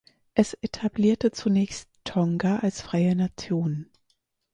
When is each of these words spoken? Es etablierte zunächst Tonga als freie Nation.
Es 0.33 0.55
etablierte 0.55 1.29
zunächst 1.29 1.87
Tonga 2.05 2.55
als 2.57 2.81
freie 2.81 3.15
Nation. 3.15 3.85